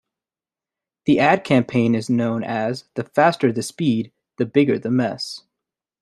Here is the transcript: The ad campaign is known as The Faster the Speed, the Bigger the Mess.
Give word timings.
The 1.05 1.19
ad 1.19 1.43
campaign 1.43 1.93
is 1.93 2.09
known 2.09 2.43
as 2.43 2.85
The 2.95 3.03
Faster 3.03 3.51
the 3.51 3.61
Speed, 3.61 4.11
the 4.37 4.47
Bigger 4.47 4.79
the 4.79 4.89
Mess. 4.89 5.43